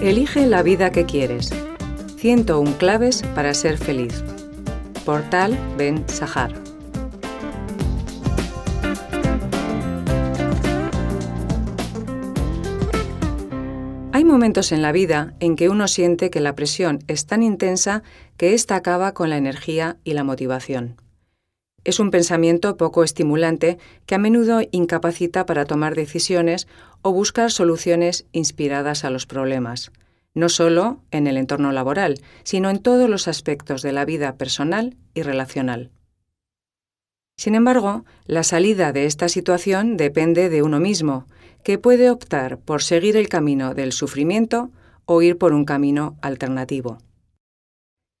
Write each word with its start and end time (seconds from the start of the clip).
Elige 0.00 0.46
la 0.46 0.62
vida 0.62 0.92
que 0.92 1.04
quieres. 1.04 1.50
101 2.16 2.78
claves 2.78 3.22
para 3.34 3.52
ser 3.52 3.76
feliz. 3.76 4.24
Portal 5.04 5.58
Ben 5.76 6.08
Sahar. 6.08 6.54
Hay 14.12 14.24
momentos 14.24 14.72
en 14.72 14.80
la 14.80 14.90
vida 14.90 15.34
en 15.38 15.54
que 15.54 15.68
uno 15.68 15.86
siente 15.86 16.30
que 16.30 16.40
la 16.40 16.54
presión 16.54 17.00
es 17.06 17.26
tan 17.26 17.42
intensa 17.42 18.02
que 18.38 18.54
ésta 18.54 18.76
acaba 18.76 19.12
con 19.12 19.28
la 19.28 19.36
energía 19.36 19.98
y 20.02 20.14
la 20.14 20.24
motivación. 20.24 20.96
Es 21.84 21.98
un 21.98 22.10
pensamiento 22.10 22.76
poco 22.76 23.04
estimulante 23.04 23.78
que 24.06 24.14
a 24.14 24.18
menudo 24.18 24.60
incapacita 24.70 25.46
para 25.46 25.64
tomar 25.64 25.94
decisiones 25.94 26.68
o 27.02 27.12
buscar 27.12 27.50
soluciones 27.50 28.26
inspiradas 28.32 29.04
a 29.04 29.10
los 29.10 29.26
problemas, 29.26 29.90
no 30.34 30.48
solo 30.48 31.00
en 31.10 31.26
el 31.26 31.36
entorno 31.36 31.72
laboral, 31.72 32.20
sino 32.44 32.68
en 32.70 32.80
todos 32.80 33.08
los 33.08 33.28
aspectos 33.28 33.82
de 33.82 33.92
la 33.92 34.04
vida 34.04 34.36
personal 34.36 34.96
y 35.14 35.22
relacional. 35.22 35.90
Sin 37.38 37.54
embargo, 37.54 38.04
la 38.26 38.42
salida 38.42 38.92
de 38.92 39.06
esta 39.06 39.30
situación 39.30 39.96
depende 39.96 40.50
de 40.50 40.62
uno 40.62 40.78
mismo, 40.78 41.26
que 41.64 41.78
puede 41.78 42.10
optar 42.10 42.58
por 42.58 42.82
seguir 42.82 43.16
el 43.16 43.28
camino 43.30 43.72
del 43.74 43.92
sufrimiento 43.92 44.70
o 45.06 45.22
ir 45.22 45.38
por 45.38 45.54
un 45.54 45.64
camino 45.64 46.18
alternativo. 46.20 46.98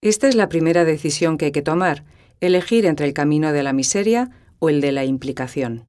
Esta 0.00 0.28
es 0.28 0.34
la 0.34 0.48
primera 0.48 0.86
decisión 0.86 1.36
que 1.36 1.46
hay 1.46 1.52
que 1.52 1.60
tomar, 1.60 2.04
elegir 2.40 2.86
entre 2.86 3.06
el 3.06 3.14
camino 3.14 3.52
de 3.52 3.62
la 3.62 3.72
miseria 3.72 4.30
o 4.58 4.68
el 4.68 4.80
de 4.80 4.92
la 4.92 5.04
implicación. 5.04 5.86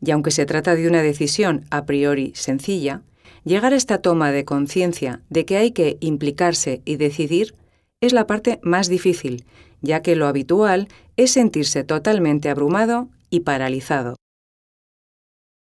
Y 0.00 0.10
aunque 0.12 0.30
se 0.30 0.46
trata 0.46 0.74
de 0.74 0.88
una 0.88 1.02
decisión 1.02 1.64
a 1.70 1.84
priori 1.84 2.32
sencilla, 2.34 3.02
llegar 3.44 3.72
a 3.72 3.76
esta 3.76 4.00
toma 4.00 4.30
de 4.30 4.44
conciencia 4.44 5.22
de 5.28 5.44
que 5.44 5.56
hay 5.56 5.72
que 5.72 5.96
implicarse 6.00 6.82
y 6.84 6.96
decidir 6.96 7.54
es 8.00 8.12
la 8.12 8.26
parte 8.26 8.60
más 8.62 8.88
difícil, 8.88 9.44
ya 9.80 10.02
que 10.02 10.16
lo 10.16 10.26
habitual 10.26 10.88
es 11.16 11.32
sentirse 11.32 11.82
totalmente 11.82 12.48
abrumado 12.48 13.08
y 13.30 13.40
paralizado. 13.40 14.16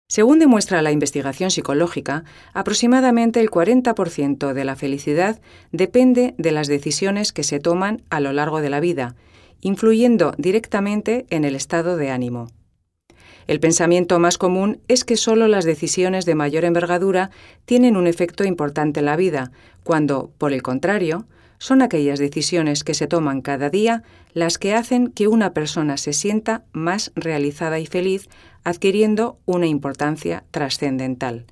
Según 0.09 0.39
demuestra 0.39 0.81
la 0.81 0.91
investigación 0.91 1.51
psicológica, 1.51 2.23
aproximadamente 2.53 3.41
el 3.41 3.49
40% 3.49 4.53
de 4.53 4.63
la 4.63 4.77
felicidad 4.77 5.41
depende 5.71 6.33
de 6.37 6.51
las 6.51 6.67
decisiones 6.67 7.33
que 7.33 7.43
se 7.43 7.59
toman 7.59 8.03
a 8.09 8.21
lo 8.21 8.31
largo 8.31 8.61
de 8.61 8.69
la 8.69 8.79
vida 8.79 9.15
influyendo 9.61 10.33
directamente 10.37 11.25
en 11.29 11.45
el 11.45 11.55
estado 11.55 11.97
de 11.97 12.09
ánimo. 12.09 12.49
El 13.47 13.59
pensamiento 13.61 14.19
más 14.19 14.37
común 14.37 14.81
es 14.87 15.05
que 15.05 15.15
solo 15.15 15.47
las 15.47 15.63
decisiones 15.63 16.25
de 16.25 16.35
mayor 16.35 16.65
envergadura 16.65 17.31
tienen 17.65 17.95
un 17.95 18.05
efecto 18.05 18.43
importante 18.43 18.99
en 18.99 19.05
la 19.05 19.15
vida, 19.15 19.51
cuando, 19.83 20.31
por 20.37 20.51
el 20.51 20.61
contrario, 20.61 21.25
son 21.57 21.81
aquellas 21.81 22.19
decisiones 22.19 22.83
que 22.83 22.93
se 22.93 23.07
toman 23.07 23.41
cada 23.41 23.69
día 23.69 24.03
las 24.33 24.57
que 24.57 24.75
hacen 24.75 25.07
que 25.07 25.27
una 25.27 25.53
persona 25.53 25.97
se 25.97 26.13
sienta 26.13 26.65
más 26.71 27.11
realizada 27.15 27.79
y 27.79 27.87
feliz, 27.87 28.29
adquiriendo 28.63 29.39
una 29.45 29.65
importancia 29.65 30.43
trascendental. 30.51 31.45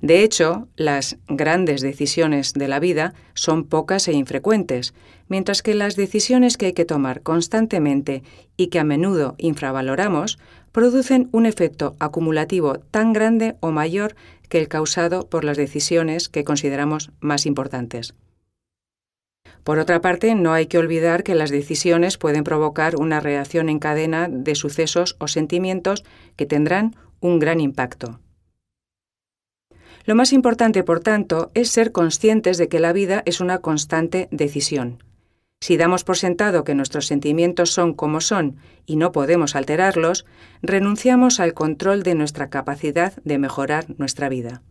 De 0.00 0.22
hecho, 0.22 0.68
las 0.76 1.16
grandes 1.26 1.80
decisiones 1.80 2.52
de 2.52 2.68
la 2.68 2.80
vida 2.80 3.14
son 3.34 3.64
pocas 3.64 4.08
e 4.08 4.12
infrecuentes, 4.12 4.94
mientras 5.28 5.62
que 5.62 5.74
las 5.74 5.96
decisiones 5.96 6.56
que 6.56 6.66
hay 6.66 6.72
que 6.72 6.84
tomar 6.84 7.22
constantemente 7.22 8.22
y 8.56 8.68
que 8.68 8.78
a 8.78 8.84
menudo 8.84 9.34
infravaloramos 9.38 10.38
producen 10.72 11.28
un 11.32 11.46
efecto 11.46 11.96
acumulativo 11.98 12.74
tan 12.90 13.12
grande 13.12 13.56
o 13.60 13.70
mayor 13.70 14.14
que 14.48 14.58
el 14.58 14.68
causado 14.68 15.26
por 15.26 15.44
las 15.44 15.56
decisiones 15.56 16.28
que 16.28 16.44
consideramos 16.44 17.10
más 17.20 17.46
importantes. 17.46 18.14
Por 19.64 19.80
otra 19.80 20.00
parte, 20.00 20.34
no 20.36 20.52
hay 20.52 20.66
que 20.66 20.78
olvidar 20.78 21.24
que 21.24 21.34
las 21.34 21.50
decisiones 21.50 22.18
pueden 22.18 22.44
provocar 22.44 22.94
una 22.96 23.18
reacción 23.18 23.68
en 23.68 23.80
cadena 23.80 24.28
de 24.28 24.54
sucesos 24.54 25.16
o 25.18 25.26
sentimientos 25.26 26.04
que 26.36 26.46
tendrán 26.46 26.94
un 27.20 27.40
gran 27.40 27.60
impacto. 27.60 28.20
Lo 30.06 30.14
más 30.14 30.32
importante, 30.32 30.84
por 30.84 31.00
tanto, 31.00 31.50
es 31.54 31.68
ser 31.68 31.90
conscientes 31.90 32.58
de 32.58 32.68
que 32.68 32.78
la 32.78 32.92
vida 32.92 33.24
es 33.26 33.40
una 33.40 33.58
constante 33.58 34.28
decisión. 34.30 35.02
Si 35.60 35.76
damos 35.76 36.04
por 36.04 36.16
sentado 36.16 36.62
que 36.62 36.76
nuestros 36.76 37.06
sentimientos 37.06 37.72
son 37.72 37.92
como 37.92 38.20
son 38.20 38.56
y 38.84 38.96
no 38.96 39.10
podemos 39.10 39.56
alterarlos, 39.56 40.24
renunciamos 40.62 41.40
al 41.40 41.54
control 41.54 42.04
de 42.04 42.14
nuestra 42.14 42.50
capacidad 42.50 43.14
de 43.24 43.38
mejorar 43.38 43.86
nuestra 43.98 44.28
vida. 44.28 44.62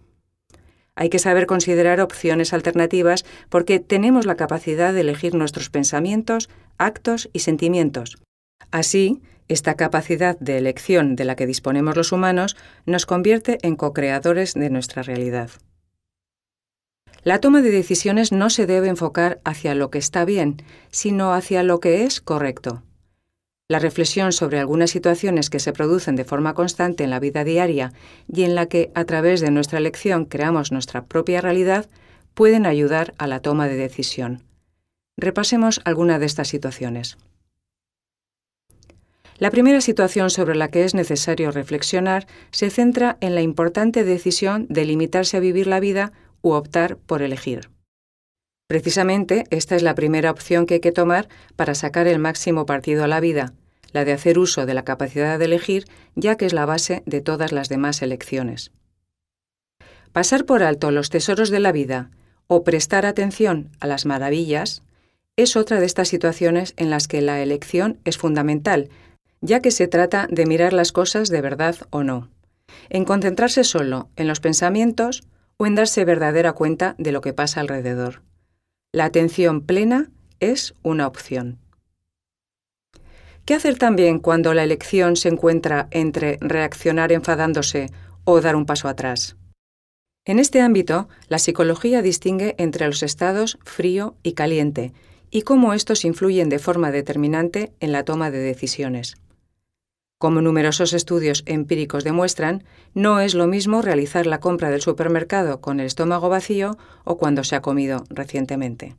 Hay 0.95 1.09
que 1.09 1.19
saber 1.19 1.47
considerar 1.47 1.99
opciones 1.99 2.53
alternativas 2.53 3.25
porque 3.49 3.81
tenemos 3.81 4.25
la 4.25 4.35
capacidad 4.35 4.93
de 4.93 5.01
elegir 5.01 5.35
nuestros 5.35 5.69
pensamientos, 5.69 6.49
actos 6.77 7.29
y 7.33 7.39
sentimientos. 7.39 8.19
Así, 8.71 9.21
esta 9.47 9.75
capacidad 9.75 10.37
de 10.39 10.57
elección 10.57 11.15
de 11.15 11.25
la 11.25 11.35
que 11.35 11.47
disponemos 11.47 11.95
los 11.95 12.11
humanos 12.11 12.55
nos 12.85 13.05
convierte 13.05 13.59
en 13.61 13.75
co-creadores 13.75 14.53
de 14.53 14.69
nuestra 14.69 15.03
realidad. 15.03 15.49
La 17.23 17.39
toma 17.39 17.61
de 17.61 17.71
decisiones 17.71 18.31
no 18.31 18.49
se 18.49 18.67
debe 18.67 18.87
enfocar 18.87 19.41
hacia 19.43 19.73
lo 19.73 19.89
que 19.89 19.97
está 19.97 20.25
bien, 20.25 20.61
sino 20.91 21.33
hacia 21.33 21.63
lo 21.63 21.79
que 21.79 22.03
es 22.03 22.21
correcto. 22.21 22.83
La 23.67 23.79
reflexión 23.79 24.31
sobre 24.31 24.59
algunas 24.59 24.91
situaciones 24.91 25.49
que 25.49 25.59
se 25.59 25.73
producen 25.73 26.15
de 26.15 26.23
forma 26.23 26.53
constante 26.53 27.03
en 27.03 27.09
la 27.09 27.19
vida 27.19 27.43
diaria 27.43 27.93
y 28.31 28.43
en 28.43 28.53
la 28.53 28.67
que 28.67 28.91
a 28.93 29.05
través 29.05 29.41
de 29.41 29.49
nuestra 29.49 29.79
elección 29.79 30.25
creamos 30.25 30.71
nuestra 30.71 31.05
propia 31.05 31.41
realidad 31.41 31.89
pueden 32.35 32.67
ayudar 32.67 33.15
a 33.17 33.25
la 33.25 33.39
toma 33.39 33.67
de 33.67 33.75
decisión. 33.75 34.43
Repasemos 35.17 35.81
alguna 35.83 36.19
de 36.19 36.27
estas 36.27 36.47
situaciones. 36.47 37.17
La 39.37 39.51
primera 39.51 39.81
situación 39.81 40.29
sobre 40.29 40.55
la 40.55 40.69
que 40.69 40.85
es 40.85 40.95
necesario 40.95 41.51
reflexionar 41.51 42.25
se 42.51 42.69
centra 42.69 43.17
en 43.19 43.35
la 43.35 43.41
importante 43.41 44.05
decisión 44.05 44.65
de 44.69 44.85
limitarse 44.85 45.35
a 45.35 45.41
vivir 45.41 45.67
la 45.67 45.81
vida 45.81 46.13
u 46.41 46.51
optar 46.51 46.97
por 46.97 47.21
elegir. 47.21 47.69
Precisamente 48.67 49.43
esta 49.49 49.75
es 49.75 49.83
la 49.83 49.93
primera 49.93 50.31
opción 50.31 50.65
que 50.65 50.75
hay 50.75 50.79
que 50.79 50.93
tomar 50.93 51.27
para 51.55 51.75
sacar 51.75 52.07
el 52.07 52.17
máximo 52.17 52.65
partido 52.65 53.03
a 53.03 53.07
la 53.07 53.19
vida, 53.19 53.53
la 53.91 54.05
de 54.05 54.13
hacer 54.13 54.39
uso 54.39 54.65
de 54.65 54.73
la 54.73 54.85
capacidad 54.85 55.37
de 55.37 55.45
elegir, 55.45 55.85
ya 56.15 56.37
que 56.37 56.45
es 56.45 56.53
la 56.53 56.65
base 56.65 57.03
de 57.05 57.21
todas 57.21 57.51
las 57.51 57.67
demás 57.67 58.01
elecciones. 58.01 58.71
Pasar 60.13 60.45
por 60.45 60.63
alto 60.63 60.91
los 60.91 61.09
tesoros 61.09 61.49
de 61.49 61.59
la 61.59 61.73
vida 61.73 62.09
o 62.47 62.63
prestar 62.63 63.05
atención 63.05 63.69
a 63.81 63.87
las 63.87 64.05
maravillas 64.05 64.81
es 65.35 65.57
otra 65.57 65.81
de 65.81 65.85
estas 65.85 66.07
situaciones 66.07 66.73
en 66.77 66.89
las 66.89 67.09
que 67.09 67.21
la 67.21 67.41
elección 67.41 67.99
es 68.05 68.17
fundamental, 68.17 68.89
ya 69.45 69.61
que 69.61 69.71
se 69.71 69.87
trata 69.87 70.27
de 70.29 70.45
mirar 70.45 70.73
las 70.73 70.91
cosas 70.91 71.29
de 71.29 71.41
verdad 71.41 71.75
o 71.91 72.03
no, 72.03 72.29
en 72.89 73.05
concentrarse 73.05 73.63
solo 73.63 74.09
en 74.15 74.27
los 74.27 74.39
pensamientos 74.39 75.23
o 75.57 75.65
en 75.65 75.75
darse 75.75 76.03
verdadera 76.03 76.53
cuenta 76.53 76.95
de 76.97 77.11
lo 77.11 77.21
que 77.21 77.33
pasa 77.33 77.61
alrededor. 77.61 78.23
La 78.91 79.05
atención 79.05 79.61
plena 79.61 80.09
es 80.39 80.73
una 80.83 81.07
opción. 81.07 81.59
¿Qué 83.45 83.53
hacer 83.53 83.77
también 83.77 84.19
cuando 84.19 84.53
la 84.55 84.63
elección 84.63 85.15
se 85.15 85.29
encuentra 85.29 85.87
entre 85.91 86.37
reaccionar 86.41 87.11
enfadándose 87.11 87.91
o 88.23 88.41
dar 88.41 88.55
un 88.55 88.65
paso 88.65 88.87
atrás? 88.87 89.35
En 90.25 90.39
este 90.39 90.61
ámbito, 90.61 91.07
la 91.27 91.37
psicología 91.37 92.01
distingue 92.01 92.55
entre 92.57 92.87
los 92.87 93.03
estados 93.03 93.59
frío 93.63 94.15
y 94.23 94.33
caliente 94.33 94.93
y 95.29 95.43
cómo 95.43 95.73
estos 95.73 96.05
influyen 96.05 96.49
de 96.49 96.57
forma 96.57 96.89
determinante 96.89 97.71
en 97.79 97.91
la 97.91 98.03
toma 98.03 98.31
de 98.31 98.39
decisiones. 98.39 99.17
Como 100.17 100.41
numerosos 100.41 100.93
estudios 100.93 101.43
empíricos 101.45 102.03
demuestran, 102.03 102.63
no 102.93 103.19
es 103.19 103.35
lo 103.35 103.47
mismo 103.47 103.81
realizar 103.81 104.25
la 104.25 104.39
compra 104.39 104.69
del 104.69 104.81
supermercado 104.81 105.59
con 105.59 105.79
el 105.79 105.87
estómago 105.87 106.29
vacío 106.29 106.77
o 107.03 107.17
cuando 107.17 107.43
se 107.43 107.55
ha 107.55 107.61
comido 107.61 108.05
recientemente. 108.09 108.95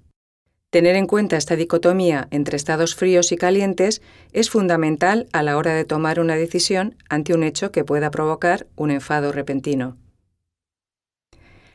Tener 0.70 0.94
en 0.96 1.06
cuenta 1.06 1.38
esta 1.38 1.56
dicotomía 1.56 2.28
entre 2.30 2.56
estados 2.56 2.94
fríos 2.94 3.32
y 3.32 3.36
calientes 3.36 4.02
es 4.32 4.50
fundamental 4.50 5.26
a 5.32 5.42
la 5.42 5.56
hora 5.56 5.72
de 5.72 5.86
tomar 5.86 6.20
una 6.20 6.36
decisión 6.36 6.96
ante 7.08 7.32
un 7.32 7.44
hecho 7.44 7.72
que 7.72 7.84
pueda 7.84 8.10
provocar 8.10 8.66
un 8.76 8.90
enfado 8.90 9.32
repentino. 9.32 9.96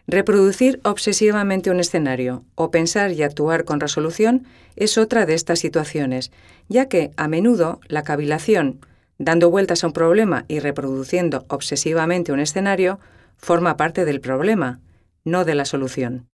Reproducir 0.05 0.81
obsesivamente 0.83 1.71
un 1.71 1.79
escenario 1.79 2.43
o 2.55 2.69
pensar 2.69 3.11
y 3.11 3.23
actuar 3.23 3.63
con 3.63 3.79
resolución 3.79 4.45
es 4.75 4.97
otra 4.97 5.25
de 5.25 5.33
estas 5.33 5.59
situaciones, 5.59 6.31
ya 6.67 6.87
que 6.87 7.11
a 7.17 7.27
menudo 7.27 7.79
la 7.87 8.03
cavilación, 8.03 8.85
dando 9.21 9.49
vueltas 9.49 9.83
a 9.83 9.87
un 9.87 9.93
problema 9.93 10.45
y 10.47 10.59
reproduciendo 10.59 11.45
obsesivamente 11.47 12.31
un 12.31 12.39
escenario, 12.39 12.99
forma 13.37 13.77
parte 13.77 14.03
del 14.03 14.19
problema, 14.19 14.79
no 15.23 15.45
de 15.45 15.55
la 15.55 15.65
solución. 15.65 16.27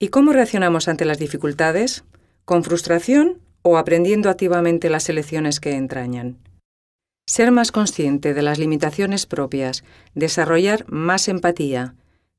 ¿Y 0.00 0.08
cómo 0.08 0.32
reaccionamos 0.32 0.88
ante 0.88 1.04
las 1.04 1.18
dificultades? 1.18 2.04
¿Con 2.44 2.64
frustración 2.64 3.40
o 3.62 3.76
aprendiendo 3.76 4.30
activamente 4.30 4.88
las 4.88 5.08
lecciones 5.08 5.60
que 5.60 5.74
entrañan? 5.74 6.38
Ser 7.26 7.50
más 7.50 7.72
consciente 7.72 8.32
de 8.32 8.42
las 8.42 8.58
limitaciones 8.58 9.26
propias, 9.26 9.84
desarrollar 10.14 10.86
más 10.88 11.28
empatía, 11.28 11.94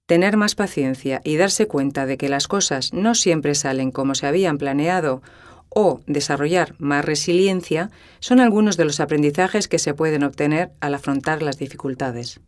Tener 0.09 0.37
más 0.37 0.55
paciencia 0.55 1.21
y 1.23 1.37
darse 1.37 1.67
cuenta 1.67 2.07
de 2.07 2.17
que 2.17 2.29
las 2.29 2.47
cosas 2.47 2.93
no 2.93 3.13
siempre 3.13 3.53
salen 3.53 3.91
como 3.91 4.15
se 4.15 4.25
habían 4.25 4.57
planeado 4.57 5.21
o 5.69 6.01
desarrollar 6.07 6.75
más 6.79 7.05
resiliencia 7.05 7.91
son 8.19 8.39
algunos 8.39 8.77
de 8.77 8.85
los 8.85 8.99
aprendizajes 8.99 9.67
que 9.67 9.79
se 9.79 9.93
pueden 9.93 10.23
obtener 10.23 10.71
al 10.81 10.95
afrontar 10.95 11.41
las 11.41 11.57
dificultades. 11.57 12.41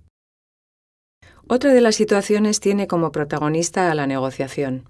Otra 1.47 1.73
de 1.73 1.81
las 1.81 1.95
situaciones 1.95 2.59
tiene 2.59 2.87
como 2.87 3.11
protagonista 3.11 3.91
a 3.91 3.95
la 3.95 4.07
negociación. 4.07 4.87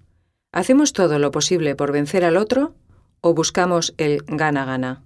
¿Hacemos 0.54 0.94
todo 0.94 1.18
lo 1.18 1.32
posible 1.32 1.76
por 1.76 1.92
vencer 1.92 2.26
al 2.26 2.38
otro 2.38 2.76
o 3.22 3.34
buscamos 3.34 3.94
el 3.98 4.24
gana-gana? 4.28 5.04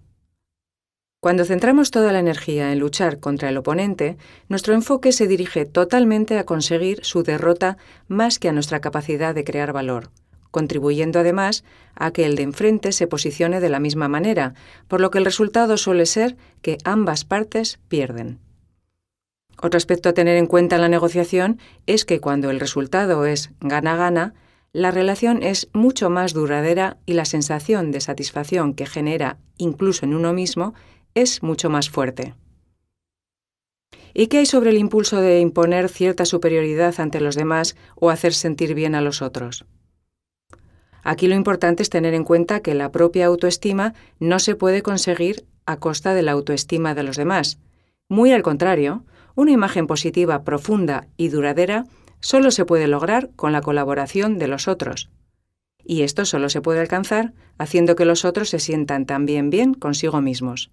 Cuando 1.21 1.45
centramos 1.45 1.89
toda 1.89 2.11
la 2.11 2.19
energía 2.19 2.71
en 2.71 2.79
luchar 2.79 3.19
contra 3.19 3.49
el 3.49 3.57
oponente, 3.57 4.17
nuestro 4.47 4.73
enfoque 4.73 5.11
se 5.11 5.27
dirige 5.27 5.65
totalmente 5.65 6.37
a 6.37 6.45
conseguir 6.45 7.03
su 7.03 7.23
derrota 7.23 7.77
más 8.07 8.37
que 8.37 8.49
a 8.49 8.51
nuestra 8.51 8.79
capacidad 8.79 9.33
de 9.33 9.43
crear 9.43 9.73
valor, 9.73 10.11
contribuyendo 10.55 11.19
además 11.19 11.65
a 11.95 12.11
que 12.11 12.25
el 12.25 12.37
de 12.37 12.43
enfrente 12.43 12.93
se 12.93 13.07
posicione 13.07 13.59
de 13.59 13.67
la 13.67 13.81
misma 13.81 14.07
manera, 14.07 14.53
por 14.87 15.01
lo 15.01 15.11
que 15.11 15.17
el 15.17 15.25
resultado 15.25 15.75
suele 15.75 16.05
ser 16.05 16.37
que 16.61 16.77
ambas 16.85 17.25
partes 17.25 17.77
pierden. 17.89 18.39
Otro 19.61 19.75
aspecto 19.75 20.07
a 20.07 20.13
tener 20.13 20.37
en 20.37 20.47
cuenta 20.47 20.77
en 20.77 20.81
la 20.83 20.87
negociación 20.87 21.59
es 21.87 22.05
que 22.05 22.21
cuando 22.21 22.49
el 22.51 22.61
resultado 22.61 23.25
es 23.25 23.49
gana-gana, 23.59 24.33
la 24.71 24.91
relación 24.91 25.43
es 25.43 25.67
mucho 25.73 26.09
más 26.09 26.31
duradera 26.31 26.95
y 27.05 27.15
la 27.15 27.25
sensación 27.25 27.91
de 27.91 27.99
satisfacción 27.99 28.75
que 28.75 28.85
genera 28.85 29.37
incluso 29.57 30.05
en 30.05 30.13
uno 30.13 30.31
mismo 30.31 30.73
es 31.15 31.43
mucho 31.43 31.69
más 31.69 31.89
fuerte. 31.89 32.33
¿Y 34.13 34.27
qué 34.27 34.37
hay 34.37 34.45
sobre 34.45 34.69
el 34.69 34.77
impulso 34.77 35.19
de 35.19 35.41
imponer 35.41 35.89
cierta 35.89 36.23
superioridad 36.23 36.97
ante 36.99 37.19
los 37.19 37.35
demás 37.35 37.75
o 37.95 38.09
hacer 38.09 38.33
sentir 38.33 38.73
bien 38.73 38.95
a 38.95 39.01
los 39.01 39.21
otros? 39.21 39.65
Aquí 41.05 41.27
lo 41.27 41.35
importante 41.35 41.83
es 41.83 41.91
tener 41.91 42.15
en 42.15 42.23
cuenta 42.23 42.61
que 42.61 42.73
la 42.73 42.91
propia 42.91 43.27
autoestima 43.27 43.93
no 44.19 44.39
se 44.39 44.55
puede 44.55 44.81
conseguir 44.81 45.45
a 45.67 45.77
costa 45.77 46.15
de 46.15 46.23
la 46.23 46.31
autoestima 46.31 46.95
de 46.95 47.03
los 47.03 47.15
demás. 47.15 47.59
Muy 48.09 48.31
al 48.31 48.41
contrario, 48.41 49.05
una 49.35 49.51
imagen 49.51 49.85
positiva 49.85 50.43
profunda 50.43 51.07
y 51.15 51.27
duradera 51.27 51.85
solo 52.21 52.49
se 52.49 52.65
puede 52.65 52.87
lograr 52.87 53.29
con 53.35 53.51
la 53.51 53.61
colaboración 53.61 54.39
de 54.39 54.47
los 54.47 54.67
otros. 54.67 55.11
Y 55.83 56.01
esto 56.01 56.25
solo 56.25 56.49
se 56.49 56.61
puede 56.61 56.79
alcanzar 56.79 57.33
haciendo 57.59 57.95
que 57.95 58.05
los 58.05 58.25
otros 58.25 58.49
se 58.49 58.57
sientan 58.57 59.05
también 59.05 59.51
bien 59.51 59.75
consigo 59.75 60.21
mismos. 60.21 60.71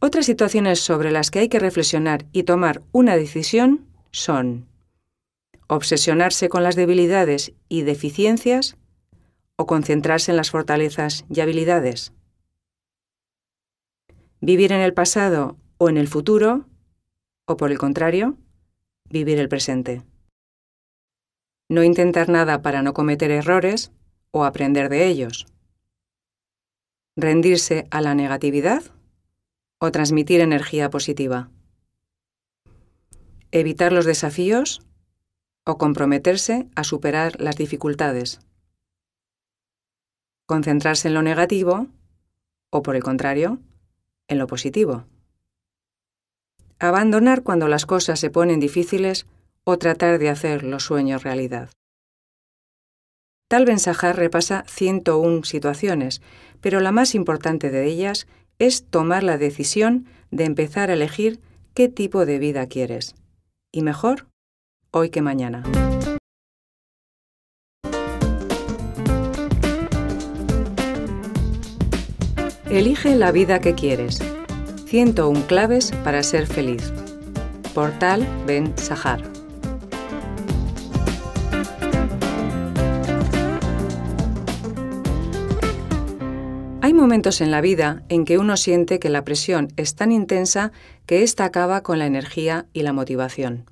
Otras 0.00 0.26
situaciones 0.26 0.80
sobre 0.80 1.10
las 1.10 1.30
que 1.30 1.38
hay 1.38 1.48
que 1.48 1.58
reflexionar 1.58 2.26
y 2.32 2.42
tomar 2.42 2.82
una 2.92 3.16
decisión 3.16 3.86
son 4.10 4.66
obsesionarse 5.70 6.48
con 6.48 6.64
las 6.64 6.74
debilidades 6.74 7.52
y 7.68 7.82
deficiencias 7.82 8.76
o 9.56 9.66
concentrarse 9.66 10.32
en 10.32 10.36
las 10.36 10.50
fortalezas 10.50 11.24
y 11.32 11.40
habilidades. 11.40 12.12
Vivir 14.40 14.72
en 14.72 14.80
el 14.80 14.94
pasado 14.94 15.56
o 15.78 15.88
en 15.88 15.96
el 15.96 16.08
futuro 16.08 16.66
o 17.46 17.56
por 17.56 17.70
el 17.70 17.78
contrario, 17.78 18.36
vivir 19.08 19.38
el 19.38 19.48
presente. 19.48 20.02
No 21.68 21.84
intentar 21.84 22.28
nada 22.28 22.62
para 22.62 22.82
no 22.82 22.92
cometer 22.92 23.30
errores 23.30 23.92
o 24.32 24.44
aprender 24.44 24.88
de 24.88 25.06
ellos. 25.06 25.46
Rendirse 27.16 27.86
a 27.92 28.00
la 28.00 28.16
negatividad 28.16 28.82
o 29.78 29.92
transmitir 29.92 30.40
energía 30.40 30.90
positiva. 30.90 31.48
Evitar 33.52 33.92
los 33.92 34.04
desafíos 34.04 34.84
o 35.70 35.78
comprometerse 35.78 36.66
a 36.74 36.82
superar 36.82 37.40
las 37.40 37.56
dificultades. 37.56 38.40
Concentrarse 40.46 41.06
en 41.06 41.14
lo 41.14 41.22
negativo 41.22 41.86
o, 42.70 42.82
por 42.82 42.96
el 42.96 43.04
contrario, 43.04 43.60
en 44.26 44.38
lo 44.38 44.48
positivo. 44.48 45.04
Abandonar 46.80 47.42
cuando 47.42 47.68
las 47.68 47.86
cosas 47.86 48.18
se 48.18 48.30
ponen 48.30 48.58
difíciles 48.58 49.26
o 49.62 49.78
tratar 49.78 50.18
de 50.18 50.28
hacer 50.28 50.64
los 50.64 50.82
sueños 50.82 51.22
realidad. 51.22 51.70
Tal 53.48 53.64
Ben 53.64 53.78
Sahar 53.78 54.16
repasa 54.16 54.64
101 54.66 55.44
situaciones, 55.44 56.20
pero 56.60 56.80
la 56.80 56.90
más 56.90 57.14
importante 57.14 57.70
de 57.70 57.84
ellas 57.86 58.26
es 58.58 58.84
tomar 58.84 59.22
la 59.22 59.38
decisión 59.38 60.06
de 60.32 60.44
empezar 60.46 60.90
a 60.90 60.94
elegir 60.94 61.40
qué 61.74 61.88
tipo 61.88 62.26
de 62.26 62.38
vida 62.38 62.66
quieres. 62.66 63.14
Y 63.72 63.82
mejor, 63.82 64.29
hoy 64.92 65.10
que 65.10 65.22
mañana. 65.22 65.62
Elige 72.70 73.16
la 73.16 73.32
vida 73.32 73.60
que 73.60 73.74
quieres. 73.74 74.20
101 74.86 75.46
claves 75.46 75.90
para 76.04 76.22
ser 76.22 76.46
feliz. 76.46 76.92
Portal 77.74 78.26
Ben 78.46 78.76
Sahar. 78.76 79.22
Hay 86.80 86.94
momentos 86.94 87.40
en 87.40 87.50
la 87.50 87.60
vida 87.60 88.02
en 88.08 88.24
que 88.24 88.38
uno 88.38 88.56
siente 88.56 88.98
que 88.98 89.10
la 89.10 89.24
presión 89.24 89.68
es 89.76 89.94
tan 89.94 90.12
intensa 90.12 90.72
que 91.06 91.22
ésta 91.22 91.44
acaba 91.44 91.82
con 91.82 91.98
la 91.98 92.06
energía 92.06 92.66
y 92.72 92.82
la 92.82 92.92
motivación. 92.92 93.66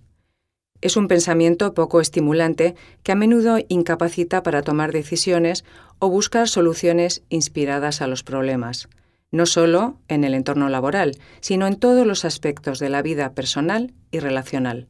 Es 0.80 0.96
un 0.96 1.08
pensamiento 1.08 1.74
poco 1.74 2.00
estimulante 2.00 2.76
que 3.02 3.12
a 3.12 3.16
menudo 3.16 3.58
incapacita 3.68 4.42
para 4.42 4.62
tomar 4.62 4.92
decisiones 4.92 5.64
o 5.98 6.08
buscar 6.08 6.48
soluciones 6.48 7.22
inspiradas 7.28 8.00
a 8.00 8.06
los 8.06 8.22
problemas, 8.22 8.88
no 9.32 9.44
solo 9.46 9.98
en 10.06 10.22
el 10.22 10.34
entorno 10.34 10.68
laboral, 10.68 11.18
sino 11.40 11.66
en 11.66 11.76
todos 11.76 12.06
los 12.06 12.24
aspectos 12.24 12.78
de 12.78 12.90
la 12.90 13.02
vida 13.02 13.32
personal 13.34 13.92
y 14.12 14.20
relacional. 14.20 14.86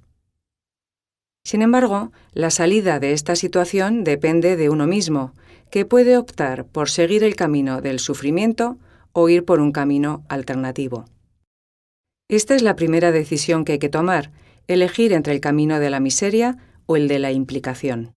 Sin 1.43 1.63
embargo, 1.63 2.13
la 2.35 2.51
salida 2.51 3.01
de 3.01 3.15
esta 3.15 3.35
situación 3.35 4.05
depende 4.05 4.57
de 4.57 4.69
uno 4.69 4.87
mismo, 4.87 5.33
que 5.71 5.87
puede 5.87 6.19
optar 6.19 6.67
por 6.67 6.91
seguir 6.91 7.25
el 7.25 7.37
camino 7.37 7.81
del 7.81 7.99
sufrimiento 7.99 8.77
o 9.13 9.31
ir 9.31 9.47
por 9.47 9.61
un 9.61 9.73
camino 9.73 10.25
alternativo. 10.29 11.07
Esta 12.29 12.55
es 12.55 12.61
la 12.61 12.77
primera 12.77 13.13
decisión 13.13 13.65
que 13.65 13.73
hay 13.73 13.79
que 13.79 13.89
tomar, 13.89 14.31
elegir 14.69 15.13
entre 15.13 15.33
el 15.33 15.41
camino 15.41 15.81
de 15.81 15.91
la 15.91 15.99
miseria 15.99 16.57
o 16.87 16.97
el 16.97 17.09
de 17.09 17.19
la 17.19 17.33
implicación. 17.33 18.15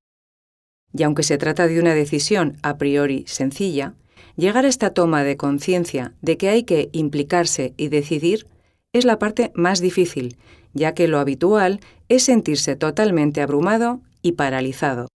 Y 0.94 1.04
aunque 1.04 1.24
se 1.24 1.38
trata 1.38 1.68
de 1.68 1.80
una 1.80 1.96
decisión 1.96 2.58
a 2.62 2.78
priori 2.78 3.24
sencilla, 3.28 3.96
llegar 4.36 4.66
a 4.66 4.68
esta 4.68 4.94
toma 4.94 5.24
de 5.24 5.38
conciencia 5.38 6.14
de 6.22 6.38
que 6.38 6.50
hay 6.50 6.64
que 6.64 6.90
implicarse 6.92 7.74
y 7.78 7.88
decidir 7.88 8.48
es 8.94 9.06
la 9.06 9.18
parte 9.20 9.52
más 9.56 9.80
difícil, 9.80 10.38
ya 10.74 10.94
que 10.94 11.08
lo 11.08 11.20
habitual 11.20 11.80
es 12.10 12.24
sentirse 12.24 12.76
totalmente 12.76 13.42
abrumado 13.42 14.02
y 14.22 14.34
paralizado. 14.34 15.08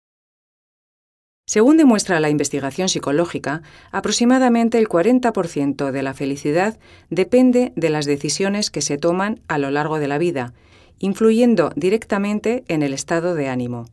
Según 1.49 1.76
demuestra 1.76 2.19
la 2.19 2.28
investigación 2.28 2.88
psicológica, 2.88 3.62
aproximadamente 3.93 4.78
el 4.78 4.88
40% 4.88 5.93
de 5.93 6.02
la 6.02 6.12
felicidad 6.12 6.78
depende 7.09 7.73
de 7.76 7.90
las 7.90 8.05
decisiones 8.05 8.71
que 8.71 8.83
se 8.83 8.99
toman 8.99 9.40
a 9.47 9.59
lo 9.59 9.71
largo 9.71 10.00
de 10.00 10.09
la 10.09 10.19
vida, 10.19 10.55
influyendo 10.99 11.73
directamente 11.76 12.65
en 12.69 12.83
el 12.83 12.93
estado 12.93 13.35
de 13.35 13.49
ánimo. 13.49 13.87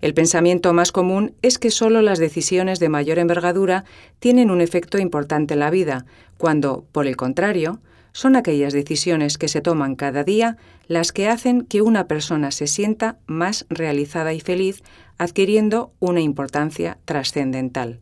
El 0.00 0.14
pensamiento 0.14 0.72
más 0.72 0.90
común 0.90 1.34
es 1.42 1.58
que 1.58 1.70
solo 1.70 2.02
las 2.02 2.18
decisiones 2.18 2.80
de 2.80 2.88
mayor 2.88 3.18
envergadura 3.18 3.84
tienen 4.18 4.50
un 4.50 4.60
efecto 4.60 4.98
importante 4.98 5.54
en 5.54 5.60
la 5.60 5.70
vida, 5.70 6.06
cuando, 6.38 6.84
por 6.90 7.06
el 7.06 7.16
contrario, 7.16 7.80
son 8.12 8.36
aquellas 8.36 8.72
decisiones 8.72 9.38
que 9.38 9.48
se 9.48 9.60
toman 9.60 9.94
cada 9.94 10.24
día 10.24 10.56
las 10.88 11.12
que 11.12 11.28
hacen 11.28 11.62
que 11.62 11.82
una 11.82 12.08
persona 12.08 12.50
se 12.50 12.66
sienta 12.66 13.18
más 13.26 13.64
realizada 13.70 14.34
y 14.34 14.40
feliz, 14.40 14.82
adquiriendo 15.18 15.92
una 16.00 16.20
importancia 16.20 16.98
trascendental. 17.04 18.00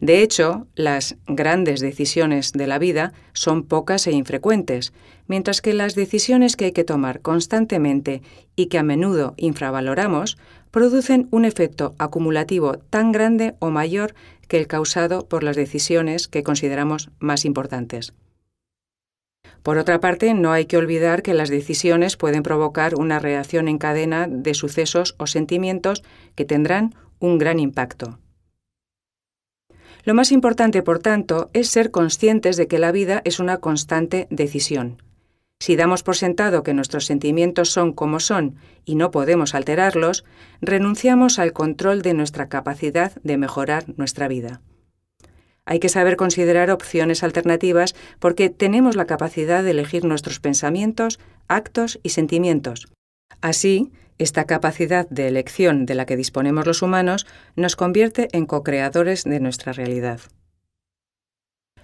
De 0.00 0.22
hecho, 0.22 0.66
las 0.74 1.16
grandes 1.26 1.80
decisiones 1.80 2.52
de 2.52 2.66
la 2.66 2.78
vida 2.78 3.12
son 3.32 3.62
pocas 3.62 4.06
e 4.06 4.12
infrecuentes, 4.12 4.92
mientras 5.26 5.62
que 5.62 5.72
las 5.72 5.94
decisiones 5.94 6.56
que 6.56 6.66
hay 6.66 6.72
que 6.72 6.84
tomar 6.84 7.20
constantemente 7.20 8.22
y 8.56 8.66
que 8.66 8.78
a 8.78 8.82
menudo 8.82 9.34
infravaloramos 9.36 10.36
producen 10.70 11.28
un 11.30 11.44
efecto 11.44 11.94
acumulativo 11.98 12.78
tan 12.90 13.10
grande 13.10 13.54
o 13.58 13.70
mayor 13.70 14.14
que 14.48 14.58
el 14.58 14.66
causado 14.66 15.26
por 15.26 15.42
las 15.42 15.56
decisiones 15.56 16.28
que 16.28 16.42
consideramos 16.42 17.10
más 17.18 17.44
importantes. 17.44 18.12
Por 19.62 19.78
otra 19.78 19.98
parte, 19.98 20.34
no 20.34 20.52
hay 20.52 20.66
que 20.66 20.76
olvidar 20.76 21.22
que 21.22 21.34
las 21.34 21.48
decisiones 21.48 22.16
pueden 22.16 22.42
provocar 22.42 22.94
una 22.94 23.18
reacción 23.18 23.66
en 23.66 23.78
cadena 23.78 24.28
de 24.28 24.54
sucesos 24.54 25.16
o 25.18 25.26
sentimientos 25.26 26.04
que 26.34 26.44
tendrán 26.44 26.94
un 27.18 27.38
gran 27.38 27.58
impacto. 27.58 28.18
Lo 30.06 30.14
más 30.14 30.30
importante, 30.30 30.84
por 30.84 31.00
tanto, 31.00 31.50
es 31.52 31.68
ser 31.68 31.90
conscientes 31.90 32.56
de 32.56 32.68
que 32.68 32.78
la 32.78 32.92
vida 32.92 33.22
es 33.24 33.40
una 33.40 33.56
constante 33.56 34.28
decisión. 34.30 35.02
Si 35.58 35.74
damos 35.74 36.04
por 36.04 36.14
sentado 36.14 36.62
que 36.62 36.74
nuestros 36.74 37.06
sentimientos 37.06 37.70
son 37.70 37.92
como 37.92 38.20
son 38.20 38.54
y 38.84 38.94
no 38.94 39.10
podemos 39.10 39.56
alterarlos, 39.56 40.24
renunciamos 40.60 41.40
al 41.40 41.52
control 41.52 42.02
de 42.02 42.14
nuestra 42.14 42.48
capacidad 42.48 43.20
de 43.24 43.36
mejorar 43.36 43.86
nuestra 43.96 44.28
vida. 44.28 44.60
Hay 45.64 45.80
que 45.80 45.88
saber 45.88 46.14
considerar 46.14 46.70
opciones 46.70 47.24
alternativas 47.24 47.96
porque 48.20 48.48
tenemos 48.48 48.94
la 48.94 49.06
capacidad 49.06 49.64
de 49.64 49.72
elegir 49.72 50.04
nuestros 50.04 50.38
pensamientos, 50.38 51.18
actos 51.48 51.98
y 52.04 52.10
sentimientos. 52.10 52.86
Así, 53.40 53.90
esta 54.18 54.44
capacidad 54.44 55.08
de 55.08 55.28
elección 55.28 55.86
de 55.86 55.94
la 55.94 56.06
que 56.06 56.16
disponemos 56.16 56.66
los 56.66 56.82
humanos 56.82 57.26
nos 57.54 57.76
convierte 57.76 58.28
en 58.32 58.46
co-creadores 58.46 59.24
de 59.24 59.40
nuestra 59.40 59.72
realidad. 59.72 60.20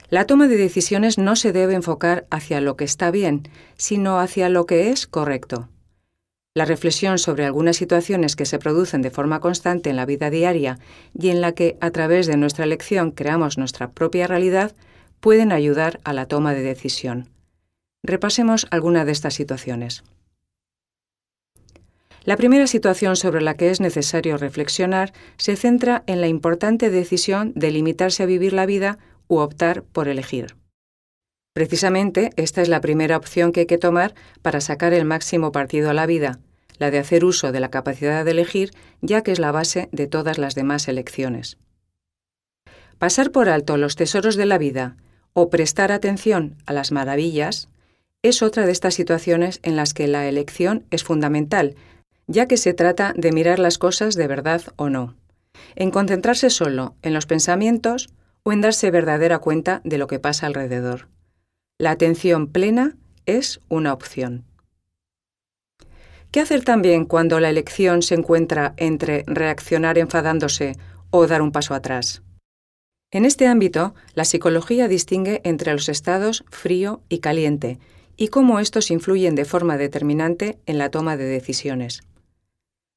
La 0.09 0.27
toma 0.27 0.47
de 0.47 0.57
decisiones 0.57 1.17
no 1.17 1.37
se 1.37 1.53
debe 1.53 1.75
enfocar 1.75 2.27
hacia 2.31 2.61
lo 2.61 2.77
que 2.77 2.85
está 2.85 3.11
bien, 3.11 3.49
sino 3.77 4.19
hacia 4.19 4.49
lo 4.49 4.67
que 4.67 4.91
es 4.91 5.07
correcto. 5.07 5.69
La 6.55 6.67
reflexión 6.67 7.17
sobre 7.17 7.47
algunas 7.47 7.77
situaciones 7.77 8.37
que 8.37 8.45
se 8.45 8.59
producen 8.59 9.01
de 9.01 9.11
forma 9.11 9.41
constante 9.41 9.89
en 9.89 9.97
la 9.97 10.05
vida 10.05 10.29
diaria 10.29 10.79
y 11.19 11.31
en 11.31 11.41
la 11.41 11.53
que 11.53 11.79
a 11.81 11.91
través 11.91 12.27
de 12.27 12.37
nuestra 12.37 12.65
elección 12.65 13.11
creamos 13.11 13.57
nuestra 13.57 13.93
propia 13.93 14.27
realidad 14.27 14.75
pueden 15.21 15.51
ayudar 15.51 15.99
a 16.05 16.13
la 16.13 16.27
toma 16.27 16.53
de 16.53 16.63
decisión. 16.63 17.31
Repasemos 18.03 18.67
alguna 18.71 19.07
de 19.07 19.13
estas 19.13 19.33
situaciones. 19.33 20.05
La 22.25 22.37
primera 22.37 22.67
situación 22.67 23.17
sobre 23.17 23.43
la 23.43 23.55
que 23.55 23.71
es 23.71 23.81
necesario 23.81 24.37
reflexionar 24.37 25.13
se 25.39 25.57
centra 25.57 26.05
en 26.07 26.21
la 26.21 26.29
importante 26.29 26.89
decisión 26.89 27.53
de 27.57 27.73
limitarse 27.73 28.23
a 28.23 28.27
vivir 28.27 28.53
la 28.53 28.67
vida 28.67 28.99
u 29.27 29.39
optar 29.39 29.83
por 29.83 30.09
elegir. 30.09 30.57
Precisamente 31.53 32.31
esta 32.37 32.63
es 32.63 32.69
la 32.69 32.81
primera 32.81 33.17
opción 33.17 33.53
que 33.53 33.61
hay 33.61 33.67
que 33.67 33.79
tomar 33.79 34.15
para 34.41 34.61
sacar 34.61 34.95
el 34.95 35.05
máximo 35.05 35.53
partido 35.53 35.91
a 35.91 35.95
la 35.95 36.07
vida, 36.07 36.39
la 36.79 36.91
de 36.91 36.99
hacer 36.99 37.25
uso 37.25 37.53
de 37.53 37.61
la 37.61 37.71
capacidad 37.71 38.25
de 38.25 38.31
elegir, 38.31 38.71
ya 39.01 39.23
que 39.23 39.33
es 39.33 39.39
la 39.39 39.53
base 39.53 39.89
de 39.93 40.07
todas 40.07 40.39
las 40.39 40.55
demás 40.55 40.89
elecciones. 40.89 41.59
Pasar 42.99 43.33
por 43.33 43.49
alto 43.49 43.77
los 43.77 43.97
tesoros 43.97 44.37
de 44.37 44.47
la 44.47 44.59
vida 44.59 44.97
o 45.33 45.51
prestar 45.51 45.93
atención 45.93 46.57
a 46.67 46.73
las 46.73 46.93
maravillas 46.93 47.69
es 48.23 48.43
otra 48.43 48.65
de 48.65 48.73
estas 48.73 48.95
situaciones 48.95 49.59
en 49.65 49.75
las 49.75 49.93
que 49.93 50.07
la 50.07 50.29
elección 50.29 50.87
es 50.91 51.03
fundamental, 51.03 51.75
ya 52.27 52.47
que 52.47 52.57
se 52.57 52.75
trata 52.75 53.13
de 53.17 53.33
mirar 53.33 53.59
las 53.59 53.79
cosas 53.79 54.15
de 54.15 54.27
verdad 54.27 54.63
o 54.77 54.89
no, 54.89 55.17
en 55.75 55.91
concentrarse 55.91 56.51
solo 56.51 56.95
en 57.03 57.15
los 57.15 57.27
pensamientos 57.27 58.09
o 58.43 58.53
en 58.53 58.61
darse 58.61 58.91
verdadera 58.91 59.39
cuenta 59.39 59.81
de 59.85 59.99
lo 59.99 60.07
que 60.07 60.19
pasa 60.19 60.47
alrededor. 60.47 61.09
La 61.79 61.91
atención 61.91 62.47
plena 62.47 62.97
es 63.27 63.61
una 63.69 63.93
opción. 63.93 64.45
¿Qué 66.31 66.41
hacer 66.41 66.65
también 66.65 67.05
cuando 67.05 67.41
la 67.41 67.51
elección 67.51 68.03
se 68.03 68.15
encuentra 68.15 68.73
entre 68.79 69.25
reaccionar 69.27 69.99
enfadándose 69.99 70.77
o 71.11 71.27
dar 71.27 71.43
un 71.43 71.53
paso 71.53 71.75
atrás? 71.75 72.23
En 73.11 73.27
este 73.27 73.47
ámbito, 73.47 73.95
la 74.15 74.25
psicología 74.25 74.89
distingue 74.89 75.43
entre 75.45 75.73
los 75.73 75.91
estados 75.91 76.45
frío 76.51 77.03
y 77.11 77.19
caliente 77.19 77.79
y 78.17 78.29
cómo 78.29 78.61
estos 78.61 78.91
influyen 78.91 79.35
de 79.35 79.45
forma 79.45 79.77
determinante 79.77 80.59
en 80.65 80.79
la 80.79 80.91
toma 80.91 81.19
de 81.19 81.25
decisiones. 81.25 82.03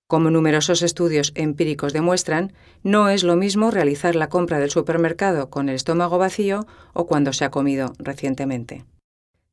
Como 0.08 0.30
numerosos 0.30 0.84
estudios 0.84 1.32
empíricos 1.34 1.92
demuestran, 1.92 2.54
no 2.84 3.10
es 3.10 3.24
lo 3.24 3.36
mismo 3.36 3.72
realizar 3.72 4.16
la 4.16 4.30
compra 4.30 4.60
del 4.60 4.70
supermercado 4.70 5.50
con 5.50 5.68
el 5.68 5.76
estómago 5.76 6.20
vacío 6.20 6.68
o 6.94 7.08
cuando 7.08 7.34
se 7.34 7.44
ha 7.44 7.50
comido 7.50 7.94
recientemente. 7.98 8.86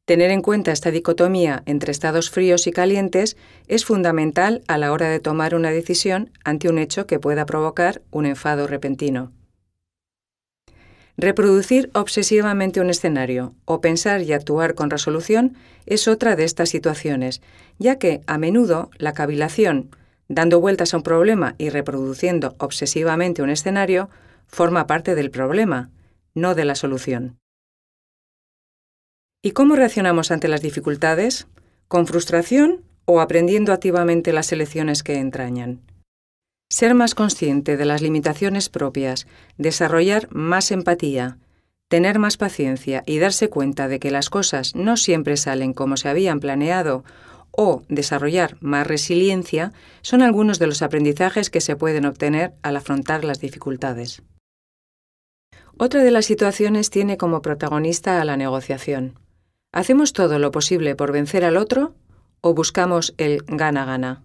Tener 0.04 0.30
en 0.30 0.42
cuenta 0.42 0.72
esta 0.72 0.90
dicotomía 0.90 1.62
entre 1.64 1.90
estados 1.90 2.28
fríos 2.28 2.66
y 2.66 2.72
calientes 2.72 3.36
es 3.66 3.86
fundamental 3.86 4.62
a 4.66 4.76
la 4.76 4.92
hora 4.92 5.08
de 5.08 5.20
tomar 5.20 5.54
una 5.54 5.70
decisión 5.70 6.30
ante 6.44 6.68
un 6.68 6.78
hecho 6.78 7.06
que 7.06 7.18
pueda 7.20 7.46
provocar 7.46 8.02
un 8.10 8.26
enfado 8.26 8.66
repentino. 8.66 9.32
Reproducir 11.16 11.90
obsesivamente 11.94 12.80
un 12.80 12.90
escenario 12.90 13.54
o 13.64 13.80
pensar 13.80 14.22
y 14.22 14.32
actuar 14.32 14.74
con 14.74 14.90
resolución 14.90 15.56
es 15.86 16.08
otra 16.08 16.36
de 16.36 16.44
estas 16.44 16.68
situaciones, 16.68 17.40
ya 17.78 17.96
que 17.96 18.22
a 18.26 18.38
menudo 18.38 18.90
la 18.98 19.12
cavilación, 19.12 19.90
dando 20.34 20.60
vueltas 20.60 20.94
a 20.94 20.96
un 20.96 21.02
problema 21.02 21.54
y 21.58 21.68
reproduciendo 21.68 22.56
obsesivamente 22.58 23.42
un 23.42 23.50
escenario, 23.50 24.08
forma 24.46 24.86
parte 24.86 25.14
del 25.14 25.30
problema, 25.30 25.90
no 26.34 26.54
de 26.54 26.64
la 26.64 26.74
solución. 26.74 27.38
¿Y 29.42 29.52
cómo 29.52 29.76
reaccionamos 29.76 30.30
ante 30.30 30.48
las 30.48 30.62
dificultades? 30.62 31.46
¿Con 31.88 32.06
frustración 32.06 32.82
o 33.04 33.20
aprendiendo 33.20 33.72
activamente 33.72 34.32
las 34.32 34.52
elecciones 34.52 35.02
que 35.02 35.18
entrañan? 35.18 35.80
Ser 36.70 36.94
más 36.94 37.14
consciente 37.14 37.76
de 37.76 37.84
las 37.84 38.00
limitaciones 38.00 38.70
propias, 38.70 39.26
desarrollar 39.58 40.28
más 40.30 40.70
empatía, 40.70 41.36
tener 41.88 42.18
más 42.18 42.38
paciencia 42.38 43.02
y 43.04 43.18
darse 43.18 43.50
cuenta 43.50 43.88
de 43.88 43.98
que 43.98 44.10
las 44.10 44.30
cosas 44.30 44.74
no 44.74 44.96
siempre 44.96 45.36
salen 45.36 45.74
como 45.74 45.98
se 45.98 46.08
habían 46.08 46.40
planeado 46.40 47.04
o 47.52 47.82
desarrollar 47.88 48.56
más 48.60 48.86
resiliencia 48.86 49.72
son 50.00 50.22
algunos 50.22 50.58
de 50.58 50.66
los 50.66 50.82
aprendizajes 50.82 51.50
que 51.50 51.60
se 51.60 51.76
pueden 51.76 52.06
obtener 52.06 52.54
al 52.62 52.76
afrontar 52.76 53.24
las 53.24 53.40
dificultades. 53.40 54.22
Otra 55.78 56.02
de 56.02 56.10
las 56.10 56.26
situaciones 56.26 56.90
tiene 56.90 57.16
como 57.16 57.42
protagonista 57.42 58.20
a 58.20 58.24
la 58.24 58.36
negociación. 58.36 59.18
¿Hacemos 59.72 60.12
todo 60.12 60.38
lo 60.38 60.50
posible 60.50 60.94
por 60.96 61.12
vencer 61.12 61.44
al 61.44 61.56
otro 61.56 61.94
o 62.40 62.54
buscamos 62.54 63.14
el 63.16 63.42
gana-gana? 63.46 64.22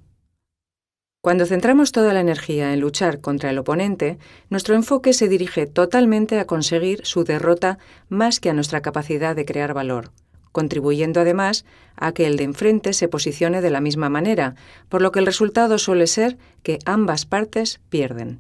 Cuando 1.22 1.46
centramos 1.46 1.92
toda 1.92 2.14
la 2.14 2.22
energía 2.22 2.74
en 2.74 2.80
luchar 2.80 3.20
contra 3.22 3.50
el 3.50 3.58
oponente, 3.58 4.18
nuestro 4.50 4.76
enfoque 4.76 5.14
se 5.14 5.28
dirige 5.28 5.66
totalmente 5.68 6.40
a 6.40 6.46
conseguir 6.46 7.06
su 7.06 7.24
derrota 7.24 7.80
más 8.08 8.40
que 8.40 8.50
a 8.50 8.54
nuestra 8.54 8.82
capacidad 8.82 9.36
de 9.36 9.46
crear 9.46 9.74
valor 9.74 10.12
contribuyendo 10.58 11.22
además 11.22 11.66
a 11.96 12.14
que 12.14 12.26
el 12.26 12.36
de 12.36 12.46
enfrente 12.46 12.94
se 12.94 13.08
posicione 13.08 13.62
de 13.62 13.70
la 13.70 13.80
misma 13.80 14.10
manera, 14.10 14.56
por 14.90 15.04
lo 15.04 15.12
que 15.12 15.20
el 15.20 15.28
resultado 15.28 15.78
suele 15.78 16.08
ser 16.08 16.40
que 16.64 16.80
ambas 16.84 17.28
partes 17.28 17.80
pierden. 17.90 18.40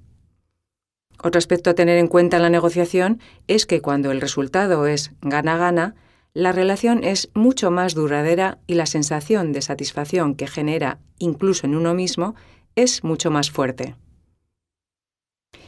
Otro 1.21 1.37
aspecto 1.37 1.69
a 1.69 1.75
tener 1.75 1.99
en 1.99 2.07
cuenta 2.07 2.37
en 2.37 2.41
la 2.41 2.49
negociación 2.49 3.19
es 3.47 3.67
que 3.67 3.81
cuando 3.81 4.09
el 4.09 4.19
resultado 4.19 4.87
es 4.87 5.11
gana-gana, 5.21 5.93
la 6.33 6.53
relación 6.53 7.03
es 7.03 7.29
mucho 7.35 7.69
más 7.69 7.93
duradera 7.93 8.57
y 8.65 8.73
la 8.73 8.87
sensación 8.87 9.53
de 9.53 9.61
satisfacción 9.61 10.33
que 10.33 10.47
genera 10.47 10.97
incluso 11.19 11.67
en 11.67 11.75
uno 11.75 11.93
mismo 11.93 12.33
es 12.75 13.03
mucho 13.03 13.29
más 13.29 13.51
fuerte. 13.51 13.93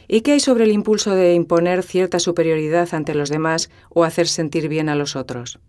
¿Y 0.08 0.22
qué 0.22 0.32
hay 0.32 0.40
sobre 0.40 0.64
el 0.64 0.72
impulso 0.72 1.14
de 1.14 1.34
imponer 1.34 1.84
cierta 1.84 2.18
superioridad 2.18 2.88
ante 2.92 3.14
los 3.14 3.28
demás 3.28 3.70
o 3.90 4.02
hacer 4.02 4.26
sentir 4.26 4.68
bien 4.68 4.88
a 4.88 4.96
los 4.96 5.14
otros? 5.14 5.60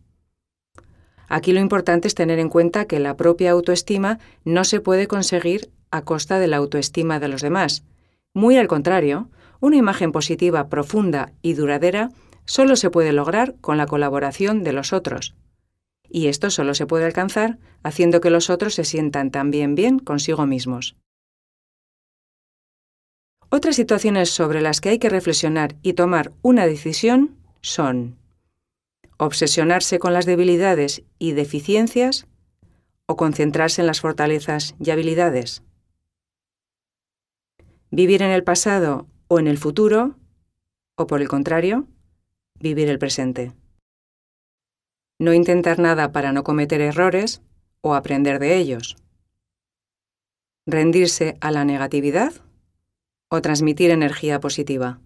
Aquí 1.33 1.53
lo 1.53 1.61
importante 1.61 2.09
es 2.09 2.13
tener 2.13 2.39
en 2.39 2.49
cuenta 2.49 2.83
que 2.83 2.99
la 2.99 3.15
propia 3.15 3.51
autoestima 3.51 4.19
no 4.43 4.65
se 4.65 4.81
puede 4.81 5.07
conseguir 5.07 5.71
a 5.89 6.01
costa 6.01 6.39
de 6.39 6.47
la 6.47 6.57
autoestima 6.57 7.21
de 7.21 7.29
los 7.29 7.41
demás. 7.41 7.85
Muy 8.33 8.57
al 8.57 8.67
contrario, 8.67 9.29
una 9.61 9.77
imagen 9.77 10.11
positiva 10.11 10.67
profunda 10.67 11.31
y 11.41 11.53
duradera 11.53 12.09
solo 12.43 12.75
se 12.75 12.89
puede 12.89 13.13
lograr 13.13 13.55
con 13.61 13.77
la 13.77 13.85
colaboración 13.85 14.65
de 14.65 14.73
los 14.73 14.91
otros. 14.91 15.33
Y 16.09 16.27
esto 16.27 16.49
solo 16.49 16.75
se 16.75 16.85
puede 16.85 17.05
alcanzar 17.05 17.59
haciendo 17.81 18.19
que 18.19 18.29
los 18.29 18.49
otros 18.49 18.73
se 18.73 18.83
sientan 18.83 19.31
también 19.31 19.73
bien 19.73 19.99
consigo 19.99 20.45
mismos. 20.45 20.97
Otras 23.49 23.77
situaciones 23.77 24.31
sobre 24.31 24.59
las 24.59 24.81
que 24.81 24.89
hay 24.89 24.99
que 24.99 25.07
reflexionar 25.07 25.77
y 25.81 25.93
tomar 25.93 26.33
una 26.41 26.65
decisión 26.65 27.37
son 27.61 28.17
obsesionarse 29.21 29.99
con 29.99 30.13
las 30.13 30.25
debilidades 30.25 31.03
y 31.19 31.33
deficiencias 31.33 32.25
o 33.05 33.15
concentrarse 33.15 33.81
en 33.81 33.85
las 33.85 34.01
fortalezas 34.01 34.73
y 34.79 34.89
habilidades. 34.89 35.61
Vivir 37.91 38.23
en 38.23 38.31
el 38.31 38.43
pasado 38.43 39.07
o 39.27 39.37
en 39.37 39.45
el 39.45 39.59
futuro 39.59 40.17
o 40.95 41.05
por 41.05 41.21
el 41.21 41.27
contrario, 41.27 41.87
vivir 42.59 42.89
el 42.89 42.97
presente. 42.97 43.53
No 45.19 45.33
intentar 45.33 45.77
nada 45.77 46.11
para 46.11 46.31
no 46.31 46.43
cometer 46.43 46.81
errores 46.81 47.43
o 47.81 47.93
aprender 47.93 48.39
de 48.39 48.57
ellos. 48.57 48.95
Rendirse 50.65 51.37
a 51.41 51.51
la 51.51 51.63
negatividad 51.63 52.33
o 53.29 53.39
transmitir 53.39 53.91
energía 53.91 54.39
positiva. 54.39 54.99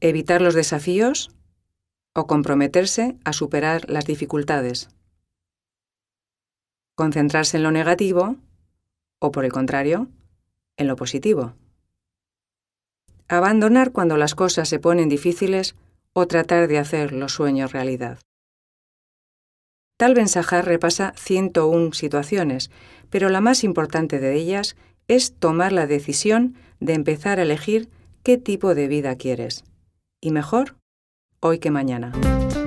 Evitar 0.00 0.42
los 0.42 0.54
desafíos 0.54 1.30
o 2.14 2.26
comprometerse 2.26 3.16
a 3.24 3.32
superar 3.32 3.88
las 3.88 4.04
dificultades. 4.04 4.88
Concentrarse 6.96 7.56
en 7.56 7.62
lo 7.62 7.70
negativo 7.70 8.36
o, 9.20 9.32
por 9.32 9.44
el 9.44 9.52
contrario, 9.52 10.08
en 10.76 10.88
lo 10.88 10.96
positivo. 10.96 11.54
Abandonar 13.28 13.92
cuando 13.92 14.16
las 14.16 14.34
cosas 14.34 14.68
se 14.68 14.80
ponen 14.80 15.08
difíciles 15.08 15.76
o 16.12 16.26
tratar 16.26 16.66
de 16.66 16.78
hacer 16.78 17.12
los 17.12 17.32
sueños 17.32 17.72
realidad. 17.72 18.18
Tal 19.96 20.14
Ben 20.14 20.28
Sahar 20.28 20.64
repasa 20.64 21.12
101 21.16 21.92
situaciones, 21.92 22.70
pero 23.10 23.28
la 23.28 23.40
más 23.40 23.64
importante 23.64 24.18
de 24.18 24.34
ellas 24.34 24.74
es 25.08 25.34
tomar 25.34 25.72
la 25.72 25.86
decisión 25.86 26.56
de 26.80 26.94
empezar 26.94 27.38
a 27.38 27.42
elegir 27.42 27.90
qué 28.22 28.38
tipo 28.38 28.74
de 28.74 28.88
vida 28.88 29.16
quieres. 29.16 29.64
Y 30.20 30.30
mejor, 30.30 30.79
hoy 31.40 31.58
que 31.58 31.70
mañana. 31.70 32.12